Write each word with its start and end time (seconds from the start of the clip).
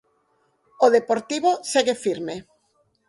O 0.85 0.87
Deportivo 0.97 1.51
segue 1.71 1.95
firme. 2.05 2.35